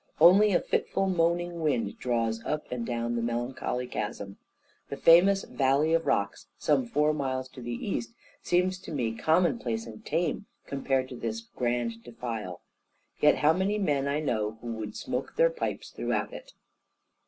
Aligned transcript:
Only 0.19 0.51
a 0.51 0.59
fitful 0.59 1.05
moaning 1.07 1.59
wind 1.59 1.99
draws 1.99 2.43
up 2.43 2.65
and 2.71 2.83
down 2.83 3.15
the 3.15 3.21
melancholy 3.21 3.85
chasm. 3.85 4.37
The 4.89 4.97
famous 4.97 5.43
"Valley 5.43 5.93
of 5.93 6.07
Rocks," 6.07 6.47
some 6.57 6.87
four 6.87 7.13
miles 7.13 7.47
to 7.49 7.61
the 7.61 7.73
east, 7.75 8.11
seems 8.41 8.79
to 8.79 8.91
me 8.91 9.13
common 9.13 9.59
place 9.59 9.85
and 9.85 10.03
tame 10.03 10.47
compared 10.65 11.07
to 11.09 11.15
this 11.15 11.41
grand 11.41 12.03
defile. 12.03 12.61
Yet 13.19 13.35
how 13.35 13.53
many 13.53 13.77
men 13.77 14.07
I 14.07 14.21
know 14.21 14.57
who 14.61 14.73
would 14.73 14.97
smoke 14.97 15.35
their 15.35 15.51
pipes 15.51 15.91
throughout 15.91 16.33
it! 16.33 16.53